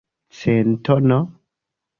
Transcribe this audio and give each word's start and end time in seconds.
Centono? 0.39 1.19